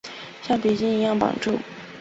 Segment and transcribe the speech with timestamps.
[0.41, 1.59] 橡皮筋一样绑住